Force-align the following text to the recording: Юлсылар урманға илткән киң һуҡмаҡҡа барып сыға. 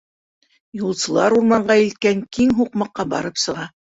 Юлсылар 0.85 1.35
урманға 1.41 1.77
илткән 1.83 2.23
киң 2.37 2.57
һуҡмаҡҡа 2.61 3.09
барып 3.15 3.41
сыға. 3.45 3.71